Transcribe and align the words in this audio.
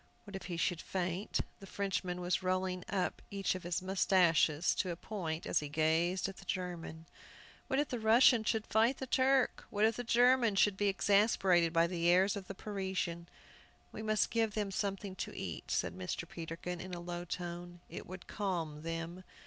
What 0.23 0.35
if 0.35 0.45
he 0.45 0.57
should 0.57 0.81
faint? 0.81 1.41
The 1.59 1.67
Frenchman 1.67 2.21
was 2.21 2.41
rolling 2.41 2.83
up 2.89 3.21
each 3.29 3.53
of 3.53 3.61
his 3.61 3.83
mustaches 3.83 4.73
to 4.73 4.89
a 4.89 4.95
point 4.95 5.45
as 5.45 5.59
he 5.59 5.69
gazed 5.69 6.27
at 6.27 6.37
the 6.37 6.45
German. 6.45 7.05
What 7.67 7.77
if 7.77 7.89
the 7.89 7.99
Russian 7.99 8.43
should 8.43 8.65
fight 8.65 8.97
the 8.97 9.05
Turk? 9.05 9.63
What 9.69 9.85
if 9.85 9.97
the 9.97 10.03
German 10.03 10.55
should 10.55 10.75
be 10.75 10.87
exasperated 10.87 11.71
by 11.71 11.85
the 11.85 12.07
airs 12.09 12.35
of 12.35 12.47
the 12.47 12.55
Parisian? 12.55 13.29
"We 13.91 14.01
must 14.01 14.31
give 14.31 14.55
them 14.55 14.71
something 14.71 15.15
to 15.17 15.37
eat," 15.37 15.69
said 15.69 15.93
Mr. 15.95 16.27
Peterkin, 16.27 16.81
in 16.81 16.95
a 16.95 16.99
low 16.99 17.23
tone. 17.23 17.81
"It 17.87 18.07
would 18.07 18.25
calm 18.25 18.81
them." 18.81 19.23